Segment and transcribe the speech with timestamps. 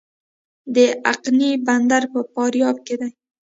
[0.75, 0.77] د
[1.11, 3.09] اقینې بندر په فاریاب کې دی